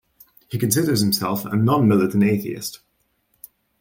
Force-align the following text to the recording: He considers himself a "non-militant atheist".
He 0.47 0.57
considers 0.57 0.99
himself 1.01 1.45
a 1.45 1.55
"non-militant 1.55 2.23
atheist". 2.23 2.79